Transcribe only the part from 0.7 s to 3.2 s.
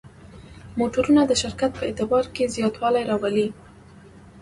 موټرونه د شرکت په اعتبار کې زیاتوالی